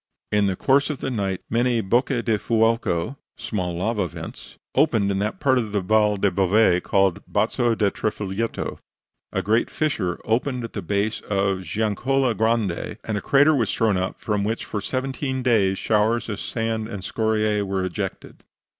In 0.31 0.47
the 0.47 0.55
course 0.55 0.89
of 0.89 0.97
the 0.97 1.11
night 1.11 1.41
many 1.47 1.79
bocche 1.79 2.25
del 2.25 2.39
fuoco 2.39 3.17
(small 3.37 3.77
lava 3.77 4.07
vents) 4.07 4.57
opened 4.73 5.11
in 5.11 5.19
that 5.19 5.39
part 5.39 5.59
of 5.59 5.73
the 5.73 5.81
Val 5.81 6.17
del 6.17 6.31
Bove 6.31 6.81
called 6.81 7.17
the 7.17 7.21
Bazo 7.27 7.75
di 7.75 7.91
Trifoglietto, 7.91 8.79
a 9.31 9.43
great 9.43 9.69
fissure 9.69 10.19
opened 10.25 10.63
at 10.63 10.73
the 10.73 10.81
base 10.81 11.21
of 11.29 11.59
the 11.59 11.63
Giannicola 11.63 12.35
Grande, 12.35 12.97
and 13.03 13.15
a 13.15 13.21
crater 13.21 13.55
was 13.55 13.71
thrown 13.71 13.95
up 13.95 14.19
from 14.19 14.43
which 14.43 14.65
for 14.65 14.81
seventeen 14.81 15.43
days 15.43 15.77
showers 15.77 16.29
of 16.29 16.39
sand 16.41 16.87
and 16.87 17.03
scoriae 17.03 17.63
were 17.63 17.85
ejected. 17.85 18.43